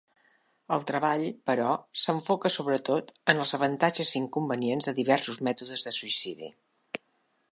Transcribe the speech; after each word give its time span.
El 0.77 0.85
treball, 0.91 1.25
però, 1.49 1.73
s'enfoca 2.03 2.51
sobretot 2.55 3.13
en 3.35 3.43
els 3.45 3.53
avantatges 3.59 4.15
i 4.15 4.19
inconvenients 4.23 4.89
de 4.89 4.97
diversos 5.03 5.39
mètodes 5.49 5.89
de 5.89 5.97
suïcidi. 6.01 6.53